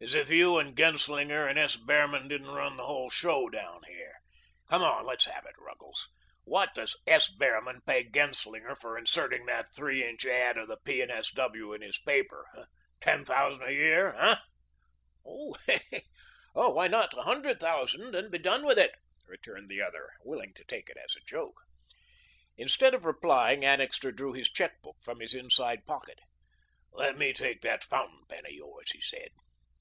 As 0.00 0.14
if 0.14 0.28
you 0.28 0.58
and 0.58 0.76
Genslinger 0.76 1.46
and 1.48 1.58
S. 1.58 1.76
Behrman 1.76 2.28
didn't 2.28 2.50
run 2.50 2.76
the 2.76 2.84
whole 2.84 3.08
show 3.08 3.48
down 3.48 3.84
here. 3.84 4.16
Come 4.68 4.82
on, 4.82 5.06
let's 5.06 5.24
have 5.24 5.46
it, 5.46 5.54
Ruggles. 5.56 6.10
What 6.44 6.74
does 6.74 6.94
S. 7.06 7.30
Behrman 7.30 7.80
pay 7.86 8.04
Genslinger 8.04 8.74
for 8.74 8.98
inserting 8.98 9.46
that 9.46 9.74
three 9.74 10.06
inch 10.06 10.26
ad. 10.26 10.58
of 10.58 10.68
the 10.68 10.76
P. 10.76 11.00
and 11.00 11.10
S. 11.10 11.30
W. 11.30 11.72
in 11.72 11.80
his 11.80 11.98
paper? 11.98 12.66
Ten 13.00 13.24
thousand 13.24 13.62
a 13.62 13.70
year, 13.72 14.12
hey?" 15.64 16.02
"Oh, 16.54 16.68
why 16.68 16.86
not 16.86 17.16
a 17.16 17.22
hundred 17.22 17.58
thousand 17.58 18.14
and 18.14 18.30
be 18.30 18.36
done 18.36 18.66
with 18.66 18.78
it?" 18.78 18.94
returned 19.26 19.70
the 19.70 19.80
other, 19.80 20.10
willing 20.22 20.52
to 20.52 20.64
take 20.66 20.90
it 20.90 20.98
as 20.98 21.16
a 21.16 21.20
joke. 21.26 21.62
Instead 22.58 22.92
of 22.92 23.06
replying, 23.06 23.64
Annixter 23.64 24.12
drew 24.12 24.34
his 24.34 24.50
check 24.50 24.82
book 24.82 24.96
from 25.00 25.20
his 25.20 25.32
inside 25.32 25.86
pocket. 25.86 26.20
"Let 26.92 27.16
me 27.16 27.32
take 27.32 27.62
that 27.62 27.82
fountain 27.82 28.24
pen 28.28 28.44
of 28.44 28.52
yours," 28.52 28.90
he 28.90 29.00
said. 29.00 29.30